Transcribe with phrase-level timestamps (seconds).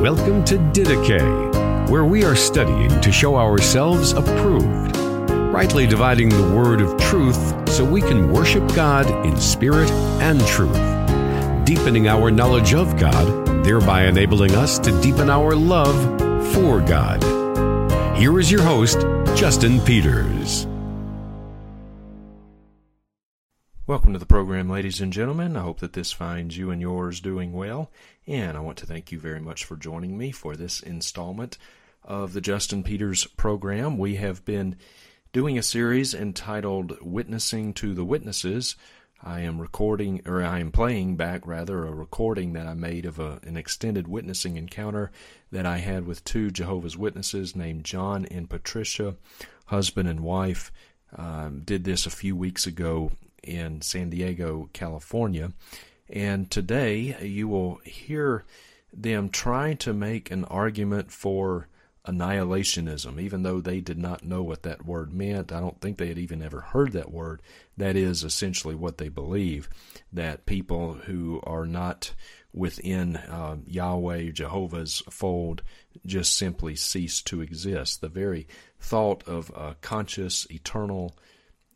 [0.00, 4.94] Welcome to Didache, where we are studying to show ourselves approved,
[5.30, 9.90] rightly dividing the word of truth so we can worship God in spirit
[10.20, 10.76] and truth,
[11.64, 15.96] deepening our knowledge of God, thereby enabling us to deepen our love
[16.52, 17.24] for God.
[18.18, 19.00] Here is your host,
[19.34, 20.66] Justin Peters.
[23.86, 25.56] Welcome to the program, ladies and gentlemen.
[25.56, 27.90] I hope that this finds you and yours doing well.
[28.26, 31.58] And I want to thank you very much for joining me for this installment
[32.02, 33.98] of the Justin Peters program.
[33.98, 34.76] We have been
[35.32, 38.74] doing a series entitled Witnessing to the Witnesses.
[39.22, 43.20] I am recording, or I am playing back rather, a recording that I made of
[43.20, 45.12] a, an extended witnessing encounter
[45.52, 49.14] that I had with two Jehovah's Witnesses named John and Patricia,
[49.66, 50.72] husband and wife.
[51.16, 53.12] Um, did this a few weeks ago
[53.44, 55.52] in San Diego, California.
[56.08, 58.44] And today you will hear
[58.92, 61.68] them trying to make an argument for
[62.06, 65.52] annihilationism, even though they did not know what that word meant.
[65.52, 67.42] I don't think they had even ever heard that word.
[67.76, 69.68] That is essentially what they believe
[70.12, 72.12] that people who are not
[72.52, 75.62] within uh, Yahweh, Jehovah's fold,
[76.06, 78.00] just simply cease to exist.
[78.00, 78.46] The very
[78.80, 81.16] thought of a conscious, eternal,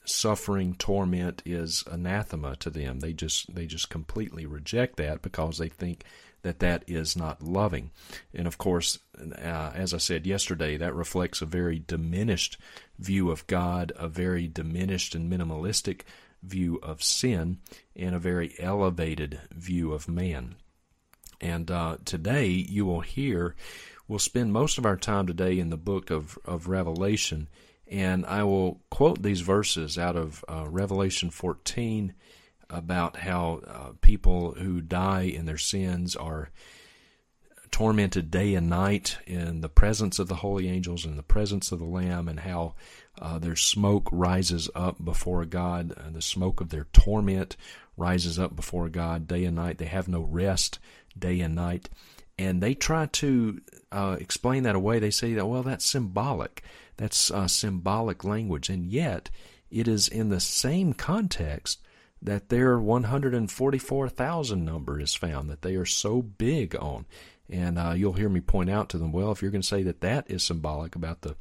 [0.04, 3.00] suffering torment is anathema to them.
[3.00, 6.04] They just they just completely reject that because they think
[6.42, 7.90] that that is not loving.
[8.34, 12.56] And of course uh, as i said yesterday that reflects a very diminished
[12.98, 16.02] view of god a very diminished and minimalistic
[16.42, 17.58] view of sin
[17.94, 20.56] and a very elevated view of man.
[21.40, 23.54] And uh, today you will hear
[24.08, 27.48] we'll spend most of our time today in the book of, of revelation
[27.91, 32.14] and I will quote these verses out of uh, Revelation 14
[32.69, 36.50] about how uh, people who die in their sins are
[37.72, 41.78] tormented day and night in the presence of the holy angels in the presence of
[41.78, 42.74] the lamb and how
[43.20, 47.57] uh, their smoke rises up before god and the smoke of their torment
[48.01, 49.78] rises up before god day and night.
[49.78, 50.80] They have no rest
[51.17, 51.89] day and night.
[52.39, 53.61] And they try to
[53.92, 54.98] uh, explain that away.
[54.98, 56.64] They say that well that's symbolic
[57.00, 59.30] that's uh, symbolic language, and yet
[59.70, 61.80] it is in the same context
[62.20, 67.06] that their 144,000 number is found, that they are so big on.
[67.48, 69.83] And uh, you'll hear me point out to them, well, if you're going to say
[69.84, 71.36] that that is symbolic about the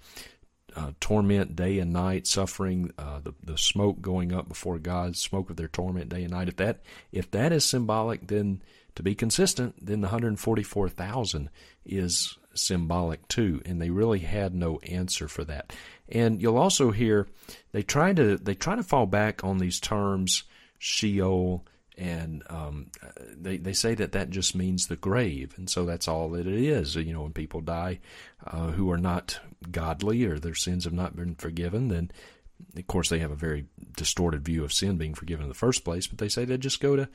[0.75, 5.50] uh, torment day and night, suffering, uh, the the smoke going up before God, smoke
[5.50, 6.48] of their torment day and night.
[6.48, 6.81] If that
[7.12, 8.62] if that is symbolic, then
[8.96, 11.50] to be consistent, then the 144,000
[11.86, 15.74] is symbolic too, and they really had no answer for that.
[16.08, 17.28] And you'll also hear
[17.72, 20.44] they try to they try to fall back on these terms
[20.80, 21.66] Sheol
[22.00, 22.88] and um,
[23.38, 26.54] they they say that that just means the grave, and so that's all that it
[26.54, 26.96] is.
[26.96, 28.00] You know, when people die
[28.48, 29.40] uh, who are not
[29.70, 32.10] godly or their sins have not been forgiven, then
[32.78, 33.66] of course they have a very
[33.98, 36.08] distorted view of sin being forgiven in the first place.
[36.08, 37.10] But they say they just go to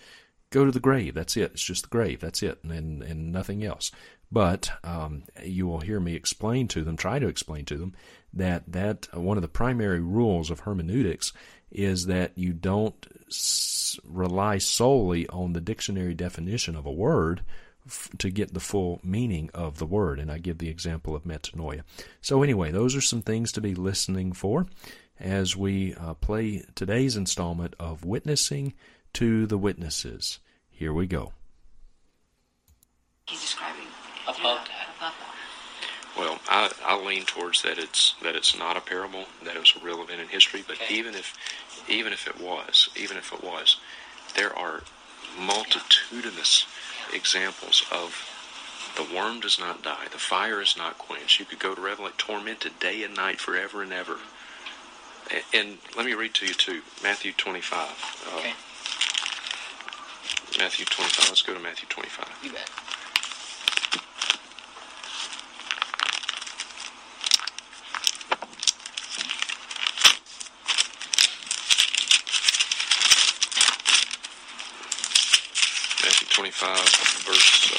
[0.54, 1.14] go to the grave.
[1.14, 1.50] That's it.
[1.52, 2.20] It's just the grave.
[2.20, 3.90] That's it, and and nothing else.
[4.32, 7.92] But um, you will hear me explain to them, try to explain to them,
[8.32, 11.32] that that one of the primary rules of hermeneutics
[11.70, 17.42] is that you don't s- rely solely on the dictionary definition of a word
[17.86, 20.18] f- to get the full meaning of the word.
[20.20, 21.82] And I give the example of metanoia.
[22.20, 24.66] So anyway, those are some things to be listening for
[25.18, 28.74] as we uh, play today's installment of Witnessing
[29.14, 30.38] to the Witnesses.
[30.74, 31.32] Here we go.
[33.26, 33.86] He's describing
[34.24, 34.88] Above yeah, that.
[34.98, 36.18] above that.
[36.18, 39.74] Well, I, I lean towards that it's that it's not a parable, that it was
[39.80, 40.62] a real event in history.
[40.66, 40.94] But Okay.
[40.94, 41.34] even if
[41.88, 43.78] even if it was, even if it was,
[44.36, 44.82] there are
[45.38, 46.66] multitudinous
[47.12, 48.30] examples of
[48.96, 51.40] the worm does not die, the fire is not quenched.
[51.40, 54.18] You could go to Revelation, tormented day and night forever and ever.
[55.30, 57.88] A- And let me read to you too, Matthew 25.
[58.32, 58.52] Uh, Okay.
[60.58, 61.28] Matthew 25.
[61.28, 62.28] Let's go to Matthew 25.
[62.42, 62.70] You bet.
[76.02, 76.76] Matthew 25,
[77.24, 77.76] verse uh,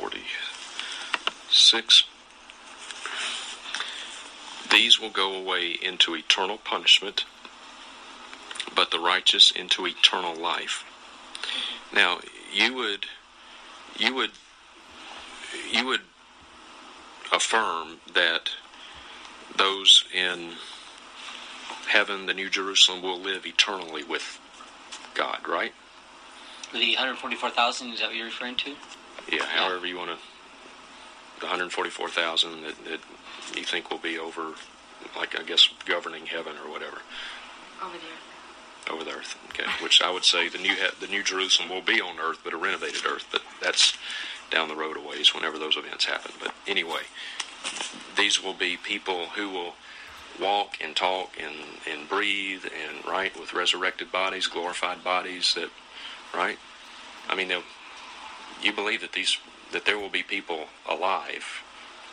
[0.00, 2.04] 46.
[4.70, 7.24] These will go away into eternal punishment,
[8.76, 10.84] but the righteous into eternal life.
[11.92, 12.20] Now,
[12.52, 13.06] you would,
[13.98, 14.30] you would,
[15.72, 16.02] you would
[17.32, 18.50] affirm that
[19.56, 20.52] those in
[21.88, 24.38] heaven, the New Jerusalem, will live eternally with
[25.14, 25.72] God, right?
[26.72, 28.74] The 144,000 is that what you're referring to?
[29.32, 30.16] Yeah, however you want to.
[31.40, 33.00] The 144,000 that, that
[33.56, 34.52] you think will be over,
[35.16, 36.98] like I guess governing heaven or whatever
[37.82, 38.35] Over the earth.
[38.90, 39.36] Over the earth.
[39.50, 42.52] Okay, which I would say the new the new Jerusalem will be on earth, but
[42.52, 43.26] a renovated earth.
[43.30, 43.96] But that's
[44.50, 46.32] down the road a ways whenever those events happen.
[46.40, 47.02] But anyway,
[48.16, 49.74] these will be people who will
[50.40, 51.54] walk and talk and,
[51.90, 55.54] and breathe and right with resurrected bodies, glorified bodies.
[55.54, 55.70] That
[56.34, 56.58] right.
[57.28, 57.52] I mean,
[58.62, 59.38] you believe that these
[59.72, 61.62] that there will be people alive,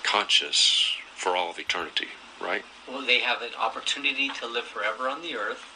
[0.03, 2.07] conscious for all of eternity,
[2.41, 2.63] right?
[2.87, 5.72] Well, they have an opportunity to live forever on the earth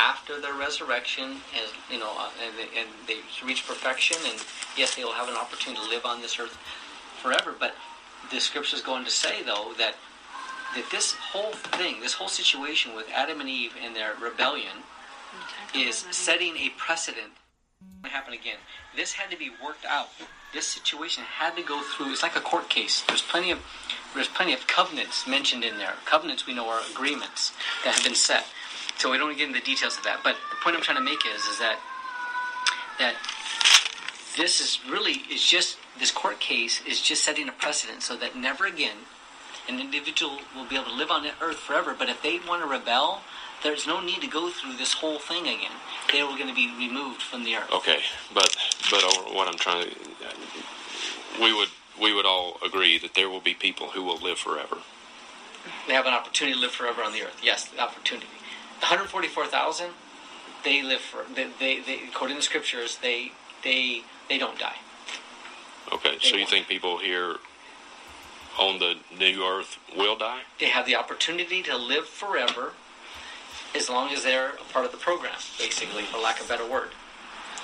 [0.00, 4.16] after their resurrection, as you know, uh, and, they- and they reach perfection.
[4.24, 4.38] And
[4.76, 6.56] yes, they will have an opportunity to live on this earth
[7.22, 7.54] forever.
[7.58, 7.74] But
[8.30, 9.94] the scriptures go on to say, though, that
[10.74, 14.76] that this whole thing, this whole situation with Adam and Eve and their rebellion,
[15.74, 17.32] is setting a precedent.
[18.04, 18.58] to happen again.
[18.94, 20.08] This had to be worked out.
[20.52, 22.12] This situation had to go through.
[22.12, 23.02] It's like a court case.
[23.08, 23.58] There's plenty of
[24.14, 25.94] there's plenty of covenants mentioned in there.
[26.04, 27.52] Covenants we know are agreements
[27.84, 28.44] that have been set.
[29.00, 30.20] So we don't get into the details of that.
[30.22, 31.78] But the point I'm trying to make is is that
[32.98, 33.14] that
[34.36, 38.36] this is really is just this court case is just setting a precedent so that
[38.36, 39.08] never again
[39.70, 41.96] an individual will be able to live on the earth forever.
[41.98, 43.22] But if they want to rebel,
[43.62, 45.72] there's no need to go through this whole thing again.
[46.12, 47.72] They are going to be removed from the earth.
[47.72, 48.00] Okay,
[48.34, 48.54] but
[48.90, 49.02] but
[49.32, 49.96] what I'm trying to,
[51.40, 51.68] we would
[51.98, 54.76] we would all agree that there will be people who will live forever.
[55.86, 57.40] They have an opportunity to live forever on the earth.
[57.42, 58.26] Yes, the opportunity.
[58.80, 59.90] The 144,000,
[60.64, 61.24] they live for.
[61.34, 63.32] They, they, they according to the scriptures, they
[63.62, 64.76] they they don't die.
[65.92, 66.50] Okay, so you won't.
[66.50, 67.36] think people here
[68.58, 70.40] on the new earth will die?
[70.58, 72.74] They have the opportunity to live forever,
[73.74, 76.66] as long as they're a part of the program, basically, for lack of a better
[76.66, 76.90] word.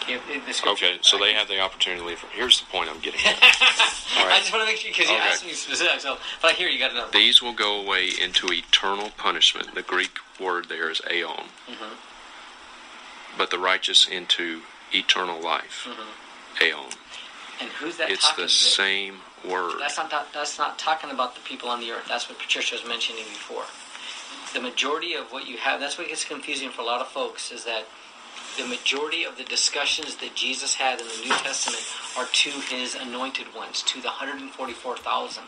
[0.08, 2.25] If, if the scripture- Okay, so they have the opportunity to leave.
[2.32, 3.20] Here's the point I'm getting.
[3.26, 3.32] at.
[4.19, 5.29] All I just want to make sure because you Okay.
[5.29, 6.00] asked me specific.
[6.00, 7.08] So, but I hear you got to know.
[7.12, 9.75] These will go away into eternal punishment.
[9.75, 11.47] The Greek word there is aeon.
[11.69, 11.94] Mm-hmm.
[13.38, 14.62] But the righteous into
[14.94, 15.87] eternal life.
[16.62, 16.87] Aeon.
[17.61, 18.49] And who's that It's the to?
[18.49, 19.17] same
[19.49, 19.75] word.
[19.81, 22.06] That's not that, that's not talking about the people on the earth.
[22.09, 23.64] That's what Patricia was mentioning before.
[24.55, 27.50] The majority of what you have, that's what gets confusing for a lot of folks,
[27.52, 27.85] is that
[28.56, 31.85] the majority of the discussions that Jesus had in the New Testament
[32.17, 35.44] are to his anointed ones, to the 144,000,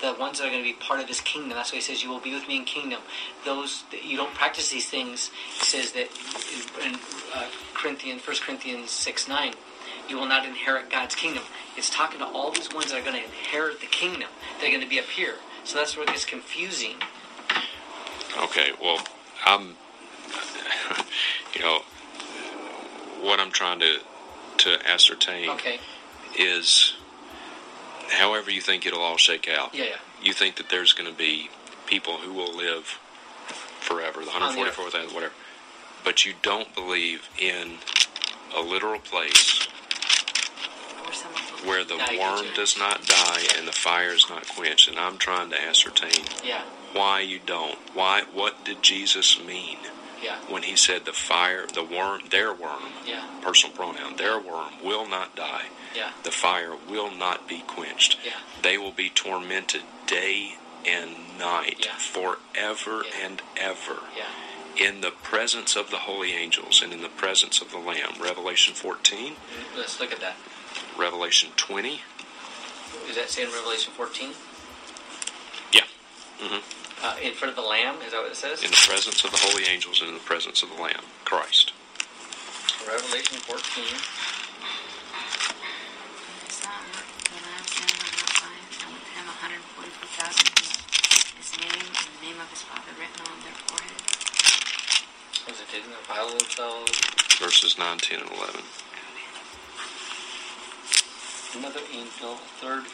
[0.00, 1.50] the ones that are going to be part of his kingdom.
[1.50, 3.00] That's why he says, "You will be with me in kingdom."
[3.44, 5.30] Those that you don't practice these things.
[5.58, 6.08] He says that
[6.82, 6.98] in,
[7.34, 9.54] uh, Corinthians, 1 Corinthians six nine,
[10.08, 11.42] you will not inherit God's kingdom.
[11.76, 14.28] It's talking to all these ones that are going to inherit the kingdom.
[14.60, 15.36] They're going to be up here.
[15.64, 16.94] So that's where it gets confusing.
[18.38, 19.04] Okay, well,
[19.44, 19.76] I'm,
[21.54, 21.80] you know,
[23.26, 23.98] what I'm trying to
[24.58, 25.78] to ascertain Okay.
[26.38, 26.94] is,
[28.10, 29.74] however you think it'll all shake out.
[29.74, 29.96] Yeah, yeah.
[30.22, 31.50] You think that there's going to be
[31.86, 32.98] people who will live
[33.80, 34.78] forever, the On the earth.
[34.78, 35.34] 144,000, whatever,
[36.04, 37.78] but you don't believe in
[38.56, 39.66] a literal place
[41.06, 44.88] Or someone will- where the worm does not die and the fire is not quenched,
[44.88, 46.62] and I'm trying to ascertain Yeah.
[46.92, 47.78] why you don't.
[47.94, 48.22] Why?
[48.32, 49.78] What did Jesus mean?
[50.22, 50.36] Yeah.
[50.48, 53.24] when he said the fire, the worm, their worm, Yeah.
[53.42, 55.66] personal pronoun, their worm will not die.
[55.94, 56.10] Yeah.
[56.22, 58.16] The fire will not be quenched.
[58.24, 58.32] Yeah.
[58.62, 61.96] They will be tormented day and night Yeah.
[61.96, 63.16] forever Yeah.
[63.26, 64.24] and ever Yeah.
[64.76, 68.14] in the presence of the holy angels and in the presence of the Lamb.
[68.18, 69.36] Revelation 14,
[69.76, 70.36] Let's look at that.
[70.96, 72.02] Revelation 20.
[73.08, 74.34] Is that saying Revelation 14?
[75.72, 75.84] Yeah.
[76.40, 76.85] Mm-hmm.
[77.02, 77.96] Uh, in front of the Lamb?
[78.02, 78.64] Is that what it says?
[78.64, 81.72] In the presence of the holy angels and in the presence of the Lamb, Christ.
[82.88, 83.84] Revelation 14.
[86.46, 90.76] It's not the Lamb standing on the outside, and with him 144,000
[91.36, 94.00] his name and the name of his father written on their forehead.
[95.46, 96.90] Was it didn't defile themselves?
[97.38, 98.60] Verses 9, 10, and 11.
[101.60, 102.84] Another angel, third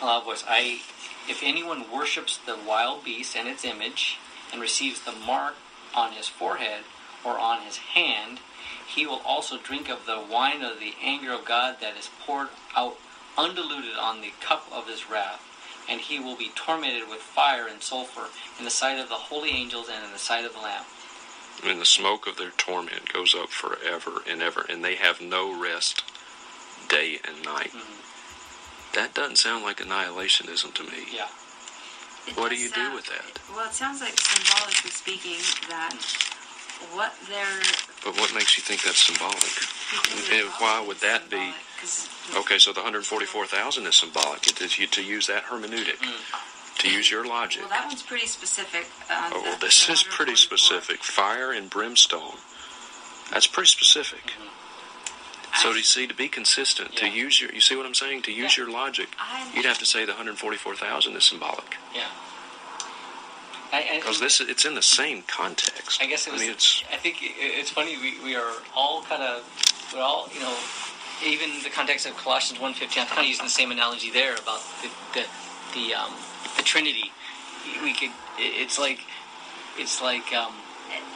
[0.00, 0.44] uh, voice.
[0.48, 0.80] I,
[1.28, 4.18] if anyone worships the wild beast and its image,
[4.52, 5.54] and receives the mark
[5.94, 6.84] on his forehead
[7.24, 8.40] or on his hand,
[8.86, 12.48] he will also drink of the wine of the anger of God that is poured
[12.76, 12.96] out
[13.36, 15.44] undiluted on the cup of his wrath.
[15.88, 19.50] And he will be tormented with fire and sulfur in the sight of the holy
[19.50, 20.84] angels and in the sight of the Lamb.
[21.64, 25.58] And the smoke of their torment goes up forever and ever, and they have no
[25.60, 26.04] rest
[26.88, 27.72] day and night.
[27.72, 28.07] Mm-hmm.
[28.94, 31.06] That doesn't sound like annihilationism to me.
[31.14, 31.26] Yeah.
[32.26, 33.38] It What do does you do with that?
[33.54, 35.94] Well, it sounds like symbolically speaking that
[36.92, 37.62] what they're.
[38.04, 39.42] But what makes you think that's symbolic?
[40.32, 41.54] And why would that be-
[42.36, 44.46] Okay, so the 144,000 is symbolic.
[44.48, 45.96] It is you to use that hermeneutic,
[46.78, 47.62] to use your logic.
[47.62, 48.86] Well, that one's pretty specific.
[49.08, 51.02] Uh, Oh, well, this is pretty specific.
[51.02, 52.36] Fire and brimstone.
[53.30, 54.32] That's pretty specific.
[55.58, 58.22] So, do you see, to be consistent, to use your, you see what I'm saying?
[58.22, 58.64] To use Yeah.
[58.64, 61.76] your logic, I- you'd have to say the 144,000 is symbolic.
[61.92, 62.06] Yeah.
[63.72, 66.00] I, I, Because this, it's in the same context.
[66.00, 66.40] I guess it was.
[66.40, 67.96] I mean, it's, I think it's funny.
[67.98, 69.42] We, we are all kind of
[69.92, 70.56] we're all you know
[71.24, 74.60] even the context of Colossians 1.15, I'm kind of using the same analogy there about
[74.80, 75.26] the the
[75.74, 76.12] the, um,
[76.56, 77.12] the Trinity.
[77.82, 79.00] We could it's like
[79.76, 80.54] it's like um,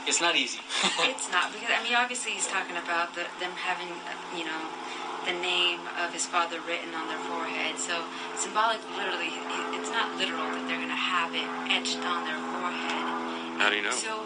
[0.07, 0.61] it's not easy.
[1.09, 4.61] it's not because I mean obviously he's talking about the, them having uh, you know
[5.27, 7.79] the name of his father written on their forehead.
[7.79, 8.03] So
[8.37, 9.31] symbolic, literally,
[9.79, 13.05] it's not literal that they're going to have it etched on their forehead.
[13.63, 13.95] how do you know?
[13.95, 14.19] So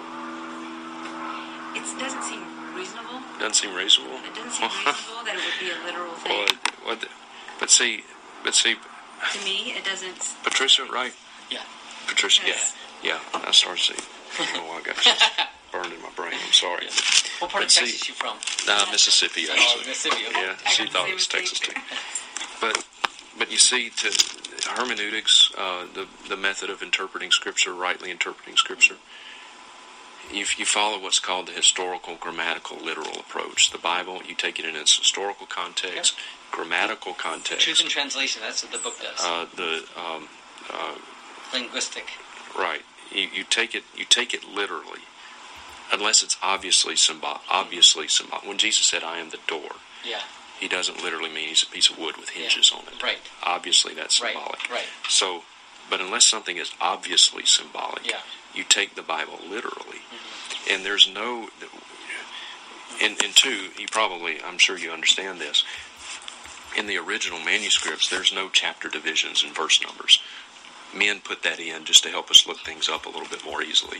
[1.76, 2.40] it doesn't seem
[2.75, 3.21] reasonable.
[3.38, 4.16] Doesn't seem reasonable.
[4.25, 6.56] It doesn't seem reasonable that it would be a literal Well, thing.
[6.56, 7.09] it- what the-
[7.61, 8.04] but see,
[8.45, 8.76] but see,
[9.33, 10.35] to me, it doesn't.
[10.45, 11.12] Patricia, right?
[11.50, 11.61] yeah.
[12.06, 12.75] Patricia, Yes.
[13.02, 14.09] yeah, I started to see.
[14.56, 15.23] Oh, I got just
[15.76, 16.33] burned in my brain.
[16.45, 16.87] I'm sorry.
[17.38, 18.37] What part of But see- Texas you from?
[18.66, 19.87] Nah, Mississippi Oh, actually.
[19.87, 20.26] Mississippi.
[20.28, 20.40] okay.
[20.42, 21.73] Yeah, I she thought it was Texas too.
[22.61, 22.85] But
[23.38, 24.09] but you see, to
[24.71, 28.97] hermeneutics, uh, the the method of interpreting Scripture, rightly interpreting Scripture,
[30.33, 34.64] if you follow what's called the historical, grammatical, literal approach, the Bible, you take it
[34.64, 36.14] in its historical context,
[36.50, 38.40] grammatical context, Truth in translation.
[38.42, 39.21] That's what the book does.
[39.23, 40.28] uh, the um,
[40.73, 40.95] uh,
[41.52, 42.06] Linguistic.
[42.59, 42.83] Right.
[43.12, 45.00] You, you take it you take it literally,
[45.93, 47.40] unless it's obviously symbolic.
[47.49, 48.38] obviously symbol.
[48.45, 50.23] When Jesus said, "I am the door," Yeah.
[50.59, 53.02] he doesn't literally mean he's a piece of wood with hinges on it.
[53.02, 53.19] Right.
[53.43, 54.71] Obviously, that's Right, symbolic.
[54.71, 54.87] right.
[55.09, 55.45] So,
[55.90, 58.16] but unless something is obviously symbolic, Yeah.
[58.16, 58.59] Mm-hmm.
[58.59, 60.00] you take the Bible literally,
[60.71, 61.50] and there's no.
[63.02, 65.64] And, and two, you probably, I'm sure you understand this.
[66.76, 70.21] In the original manuscripts, there's no chapter divisions and verse numbers
[70.95, 73.62] men put that in just to help us look things up a little bit more
[73.62, 73.99] easily.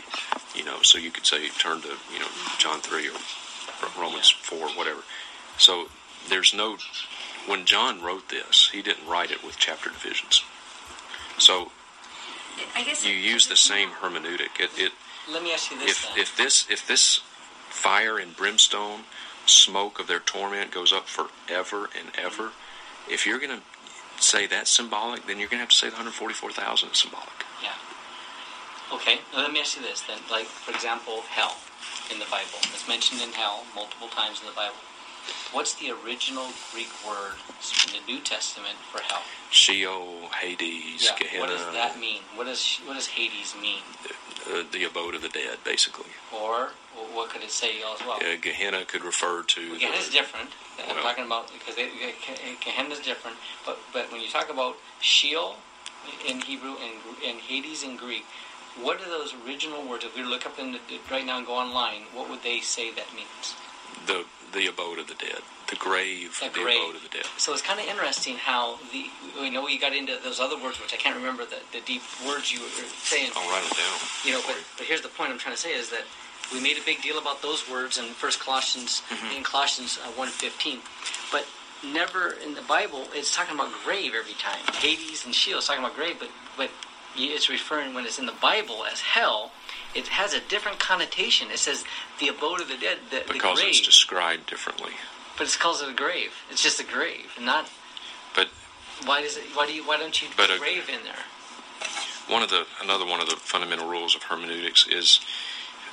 [0.55, 2.27] You know, so you could say turn to you know
[2.57, 3.13] John three or
[3.99, 5.01] Romans four, whatever.
[5.57, 5.87] So
[6.29, 6.77] there's no
[7.47, 10.43] when John wrote this, he didn't write it with chapter divisions.
[11.37, 11.71] So
[12.75, 14.59] I guess you use the same hermeneutic.
[14.59, 14.91] It, it
[15.31, 17.21] Let me ask you this if if this if this
[17.69, 19.01] fire and brimstone
[19.45, 22.51] smoke of their torment goes up forever and ever,
[23.09, 23.63] if you're going to
[24.23, 27.45] say that's symbolic, then you're going to have to say the 144,000 is symbolic.
[27.61, 27.75] Yeah.
[28.93, 30.19] Okay, now let me ask you this then.
[30.31, 31.57] Like, for example, hell
[32.11, 32.59] in the Bible.
[32.73, 34.79] It's mentioned in hell multiple times in the Bible.
[35.51, 37.33] What's the original Greek word
[37.87, 39.23] in the New Testament for hell?
[39.49, 41.17] Sheol, Hades, Yeah.
[41.17, 42.21] Gehenna, What does that mean?
[42.35, 43.81] What does what does Hades mean?
[44.51, 46.11] uh, the abode of the dead, basically.
[46.33, 46.71] Or
[47.13, 48.17] what could it say as well?
[48.17, 49.69] Uh, Gehenna could refer to.
[49.71, 50.49] Well, Gehenna's the, different.
[50.79, 53.37] I'm Well- talking about because they, is different.
[53.65, 55.57] But but when you talk about Sheol
[56.25, 58.25] in Hebrew and, and Hades in Greek,
[58.81, 60.05] what are those original words?
[60.05, 60.79] If we look up in the,
[61.09, 63.55] right now and go online, what would they say that means?
[64.05, 66.77] the the abode of the dead, the grave, The the, grave.
[66.81, 67.25] abode of the dead.
[67.37, 69.05] So it's kind of interesting how the
[69.39, 72.01] we know we got into those other words, which I can't remember the, the deep
[72.25, 72.67] words you were
[73.03, 73.31] saying.
[73.35, 73.99] I'll write it down.
[74.25, 76.03] You know, but, but here's the point I'm trying to say is that
[76.53, 79.01] we made a big deal about those words in First Colossians
[79.35, 80.79] in Colossians uh, 1:15,
[81.31, 81.45] but
[81.83, 84.59] never in the Bible it's talking about grave every time.
[84.75, 86.69] Hades and Sheol is talking about grave, but but
[87.15, 89.51] it's referring when it's in the Bible as hell.
[89.95, 91.49] It has a different connotation.
[91.51, 91.83] It says
[92.19, 94.91] the abode of the dead, the, the because grave, it's described differently.
[95.37, 96.31] but it calls it a grave.
[96.51, 97.69] It's just a grave, not.
[98.35, 98.49] But
[99.05, 99.43] Why does it?
[99.55, 99.83] Why do you?
[99.85, 101.15] Why don't you put a- grave in there?
[102.29, 105.21] one of the another one of the fundamental rules of hermeneutics is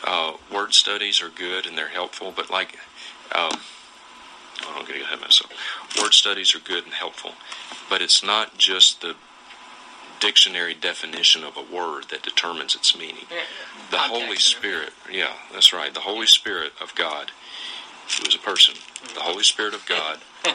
[0.05, 2.77] uh, word studies are good and they're helpful, but like
[3.35, 3.53] um,
[4.61, 5.53] I don't get ahead of myself.
[6.01, 7.33] Word studies are good and helpful,
[7.89, 9.15] but it's not just the
[10.25, 13.25] dictionary definition of a word that determines its meaning.
[13.91, 15.93] The Holy Spirit, yeah, that's right.
[15.93, 17.31] The Holy Spirit of God,
[18.19, 19.23] who is a person, the mm.
[19.23, 20.19] Holy Spirit of God.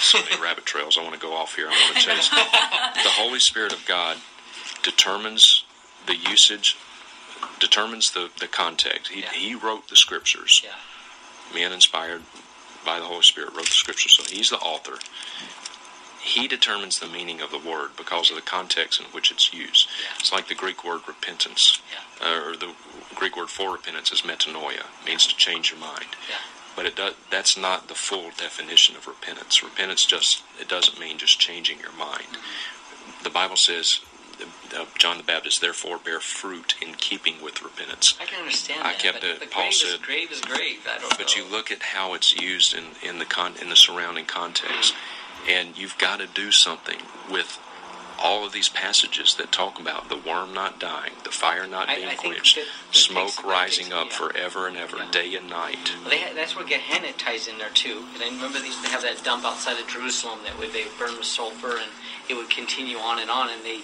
[0.00, 0.98] so many rabbit trails.
[0.98, 1.68] I want to go off here.
[1.68, 2.28] I want to chase.
[2.28, 4.16] the Holy Spirit of God
[4.82, 5.64] determines
[6.06, 6.76] the usage,
[7.60, 9.12] determines the, the context.
[9.12, 9.30] He, Yeah.
[9.32, 10.62] he wrote the scriptures.
[10.64, 10.70] Yeah.
[11.54, 12.22] Men inspired
[12.84, 14.16] by the Holy Spirit wrote the scriptures.
[14.16, 14.98] So he's the author.
[16.24, 19.86] He determines the meaning of the word because of the context in which it's used.
[20.02, 20.14] Yeah.
[20.18, 22.26] It's like the Greek word repentance, Yeah.
[22.26, 22.72] uh, or the
[23.14, 26.06] Greek word for repentance is metanoia, means to change your mind.
[26.28, 26.36] Yeah.
[26.74, 29.62] But it does, that's not the full definition of repentance.
[29.62, 32.38] Repentance just it doesn't mean just changing your mind.
[33.22, 34.00] The Bible says
[34.76, 38.16] uh, John the Baptist, therefore bear fruit in keeping with repentance.
[38.20, 38.98] I can understand I that.
[38.98, 40.78] kept but it- the Paul grave said- is grave is grave.
[40.92, 41.44] I don't But know.
[41.44, 44.94] you look at how it's used in, in the con, in the surrounding context,
[45.48, 46.98] and you've got to do something
[47.30, 47.58] with
[48.22, 52.06] all of these passages that talk about the worm not dying, the fire not being
[52.06, 54.16] I think quenched, that- that smoke takes- rising takes- up yeah.
[54.16, 55.10] forever and ever, Yeah.
[55.10, 55.90] day and night.
[56.00, 58.06] Well, they that's where Gehenna ties in there too.
[58.14, 60.84] And I remember they used to have that dump outside of Jerusalem that would they
[60.98, 61.90] burn with sulfur, and
[62.28, 63.50] it would continue on and on.
[63.50, 63.80] And they,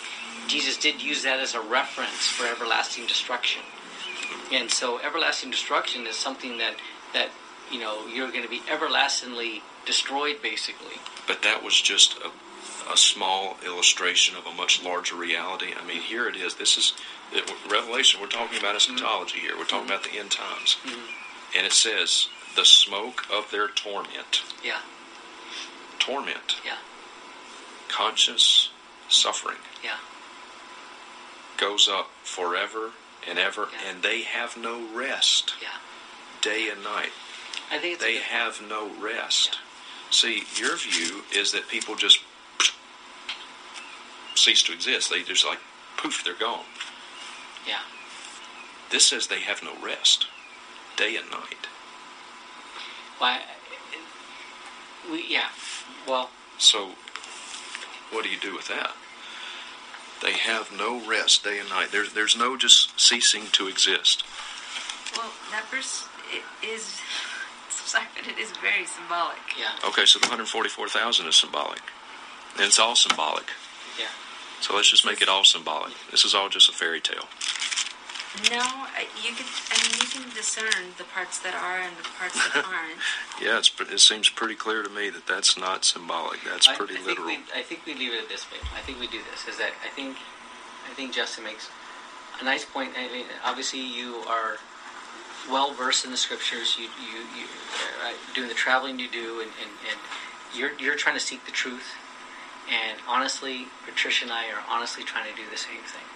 [0.46, 3.62] Jesus did use that as a reference for everlasting destruction.
[4.52, 6.76] And so, everlasting destruction is something that
[7.12, 7.30] that
[7.70, 10.96] you know you're going to be everlastingly destroyed, basically.
[11.26, 15.72] But that was just a, a small illustration of a much larger reality.
[15.80, 16.54] I mean, here it is.
[16.54, 16.94] This is
[17.32, 18.20] it, Revelation.
[18.20, 18.94] We're talking about mm-hmm.
[18.94, 19.56] eschatology here.
[19.56, 19.92] We're talking mm-hmm.
[19.92, 20.76] about the end times.
[20.84, 21.56] Mm-hmm.
[21.58, 24.42] And it says, the smoke of their torment.
[24.64, 24.80] Yeah,
[25.98, 26.56] Torment.
[26.64, 26.78] yeah,
[27.88, 28.70] Conscious
[29.08, 29.98] suffering yeah.
[31.56, 32.92] goes up forever
[33.28, 33.90] and ever, Yeah.
[33.90, 35.68] and they have no rest Yeah.
[36.40, 37.12] day and night.
[37.70, 39.58] I think it's They have no rest.
[40.10, 42.18] See, your view is that people just
[44.34, 45.10] cease to exist.
[45.10, 45.58] They just like
[45.96, 46.64] poof, they're gone.
[47.66, 47.80] Yeah.
[48.90, 50.26] This says they have no rest,
[50.96, 51.68] day and night.
[53.18, 53.40] Why?
[55.10, 55.48] We yeah.
[56.08, 56.90] Well, So,
[58.10, 58.92] what do you do with that?
[60.22, 61.92] They have no rest day and night.
[61.92, 64.24] There's there's no just ceasing to exist.
[65.16, 67.00] Well, that verse it is.
[67.90, 69.42] Sorry, but it is very symbolic.
[69.58, 71.82] yeah, Okay, so the 144,000 is symbolic,
[72.54, 73.50] and it's all symbolic.
[73.98, 74.06] yeah.
[74.60, 75.94] So let's just make it all symbolic.
[76.12, 77.26] This is all just a fairy tale.
[78.48, 79.44] No, uh, you can.
[79.74, 83.02] I mean, you can discern the parts that are and the parts that aren't.
[83.42, 86.38] Yeah, it's, it seems pretty clear to me that that's not symbolic.
[86.44, 87.26] That's I, pretty I think literal.
[87.26, 88.58] We, I think we leave it this way.
[88.76, 89.48] I think we do this.
[89.52, 90.16] Is that I think
[90.88, 91.68] I think Justin makes
[92.40, 92.92] a nice point.
[92.96, 94.58] I mean, obviously, you are
[95.48, 96.76] well versed in the scriptures.
[96.78, 97.46] You you, you
[98.04, 99.98] uh, doing the traveling you do, and, and, and
[100.54, 101.94] you're you're trying to seek the truth.
[102.70, 106.06] And honestly, Patricia and I are honestly trying to do the same thing.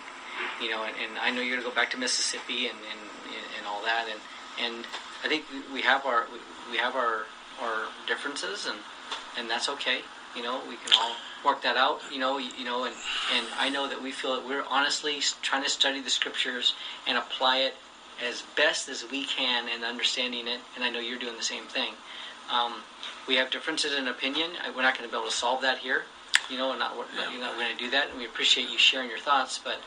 [0.63, 3.01] You know, and, and I know you're going to go back to Mississippi and, and,
[3.59, 4.21] and all that, and
[4.65, 4.85] and
[5.25, 6.27] I think we- have our
[6.71, 7.27] we have our
[7.61, 8.79] our differences, and
[9.39, 10.01] and that's okay.
[10.37, 12.01] You know, we can all work that out.
[12.13, 12.95] You know, you know, and
[13.35, 16.75] and I know that we feel that we're honestly trying to study the scriptures
[17.07, 17.75] and apply it
[18.23, 20.61] as best as we can and understanding it.
[20.77, 21.95] And I know you're doing the same thing.
[22.51, 22.75] Um,
[23.27, 24.51] we have differences in opinion.
[24.77, 26.05] We're not going to be able to solve that here.
[26.51, 28.11] You know, and not, we're not, you're not going to do that.
[28.11, 29.81] And we appreciate you sharing your thoughts, but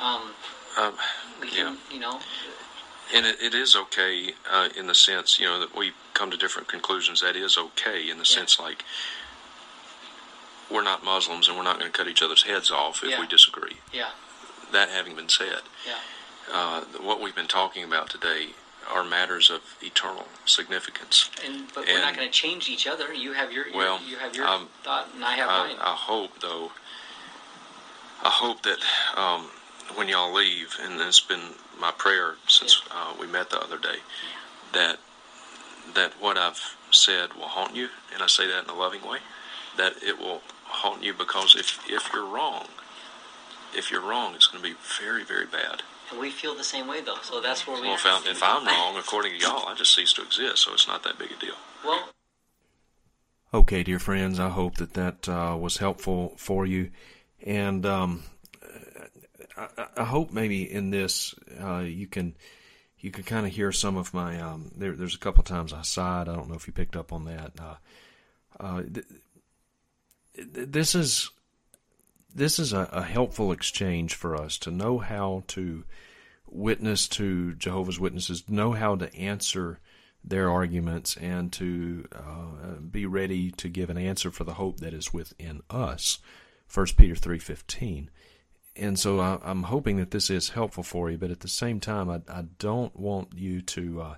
[0.00, 0.32] um,
[0.76, 0.94] Um,
[1.40, 1.76] we can, Yeah.
[1.94, 2.20] you know,
[3.14, 6.36] and it, it is okay uh, in the sense, you know, that we come to
[6.36, 7.20] different conclusions.
[7.20, 8.36] That is okay in the Yeah.
[8.36, 8.84] sense like
[10.70, 13.20] we're not Muslims and we're not going to cut each other's heads off if Yeah.
[13.20, 13.78] we disagree.
[13.92, 14.10] yeah,
[14.72, 15.98] That having been said, yeah,
[16.52, 18.48] uh, what we've been talking about today
[18.92, 21.30] are matters of eternal significance.
[21.44, 23.12] and but we're not going to change each other.
[23.12, 25.76] You have your, Well, you have your um, thought, and I have I, mine.
[25.80, 26.72] I hope, though,
[28.22, 28.78] I hope that
[29.16, 29.50] um,
[29.94, 31.40] when y'all leave, and it's been
[31.78, 33.96] my prayer since uh, we met the other day,
[34.72, 34.98] that
[35.94, 39.18] that what I've said will haunt you, and I say that in a loving way,
[39.76, 42.66] that it will haunt you because if if you're wrong,
[43.74, 45.82] if you're wrong, it's going to be very very bad.
[46.10, 47.18] And we feel the same way, though.
[47.22, 47.86] So that's where we.
[47.88, 50.72] Well, if, I, if I'm wrong, according to y'all, I just cease to exist, so
[50.72, 51.54] it's not that big a deal.
[51.84, 52.08] well,
[53.52, 56.90] Okay, dear friends, I hope that that uh, was helpful for you,
[57.44, 58.22] and um,
[59.56, 62.36] I, I- I hope maybe in this uh, you can
[63.00, 64.40] you can kind of hear some of my.
[64.40, 66.28] Um, there, there's a couple times I sighed.
[66.28, 67.52] I don't know if you picked up on that.
[67.60, 67.74] Uh,
[68.60, 69.06] uh, th-
[70.36, 71.30] th- this is
[72.34, 75.84] this is a, a helpful exchange for us to know how to
[76.46, 79.78] witness to Jehovah's Witnesses, know how to answer
[80.22, 84.92] their arguments, and to uh, be ready to give an answer for the hope that
[84.92, 86.18] is within us.
[86.66, 88.10] First Peter three fifteen.
[88.76, 91.80] And so I, I'm hoping that this is helpful for you, but at the same
[91.80, 94.14] time, I, I don't want you to uh,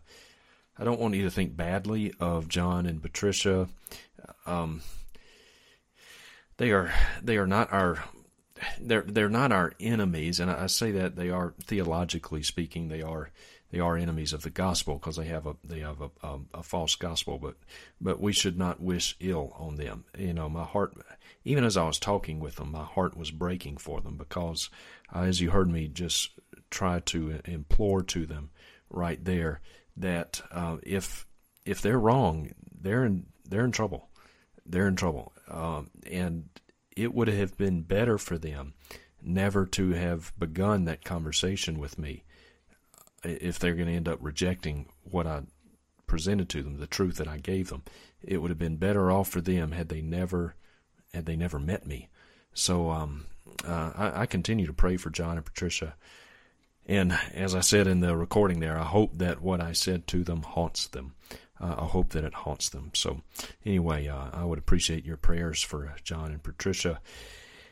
[0.79, 3.69] I don't want you to think badly of John and Patricia.
[4.47, 4.83] Um,
[6.63, 8.05] they are they are not our
[8.81, 13.31] they're they're not our enemies, and I, say that they are theologically speaking they are
[13.73, 16.63] they are enemies of the gospel because they have a they have a, a, a
[16.63, 17.57] false gospel, but
[18.01, 20.05] but we should not wish ill on them.
[20.17, 20.95] You know, my heart,
[21.45, 24.71] even as I was talking with them, my heart was breaking for them because,
[25.13, 26.31] uh, as you heard me just
[26.71, 28.51] try to implore to them
[28.89, 29.61] right there
[29.97, 31.27] that uh, if
[31.67, 34.11] if they're wrong, they're in they're in trouble.
[34.65, 36.49] They're in trouble, um, and
[36.97, 38.75] it would have been better for them
[39.23, 42.25] never to have begun that conversation with me
[43.25, 45.43] if they're going to end up rejecting what I
[46.07, 47.83] presented to them, the truth that I gave them.
[48.23, 50.55] It would have been better off for them had they never
[51.15, 52.09] had they never met me.
[52.55, 53.27] So um,
[53.67, 55.95] uh, I, I continue to pray for John and Patricia.
[56.87, 60.25] And as I said in the recording there, I hope that what I said to
[60.25, 61.15] them haunts them.
[61.63, 62.91] Uh, I hope that it haunts them.
[62.95, 63.23] So,
[63.65, 67.01] anyway, uh, I would appreciate your prayers for John and Patricia.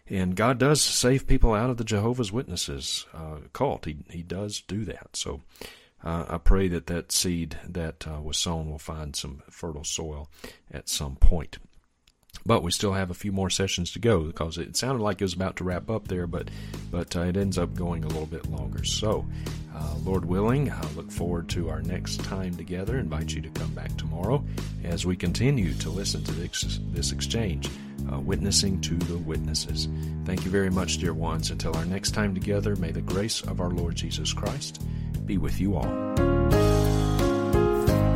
[0.08, 3.84] And God does save people out of the Jehovah's Witnesses uh, cult.
[3.86, 5.16] He He does do that.
[5.16, 5.40] So,
[6.02, 10.28] uh, I pray that that seed that uh, was sown will find some fertile soil
[10.70, 11.58] at some point.
[12.46, 15.24] But we still have a few more sessions to go because it sounded like it
[15.24, 16.48] was about to wrap up there, but
[16.90, 18.84] but uh, it ends up going a little bit longer.
[18.84, 19.26] So,
[19.74, 22.98] uh, Lord willing, I look forward to our next time together.
[22.98, 24.44] Invite you to come back tomorrow
[24.84, 27.68] as we continue to listen to this, this exchange,
[28.12, 29.88] uh, witnessing to the witnesses.
[30.24, 31.50] Thank you very much, dear ones.
[31.50, 34.82] Until our next time together, may the grace of our Lord Jesus Christ
[35.26, 36.14] be with you all.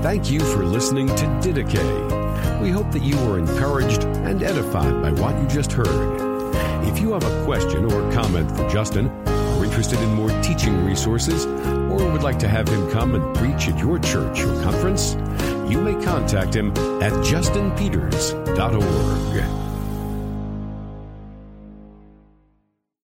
[0.03, 2.54] Thank you for listening to Didache.
[2.65, 6.19] We hope that you were encouraged and edified by what you just heard.
[6.89, 11.45] If you have a question or comment for Justin, are interested in more teaching resources,
[11.45, 15.13] or would like to have him come and preach at your church or conference,
[15.71, 16.71] you may contact him
[17.03, 19.64] at justinpeters.org.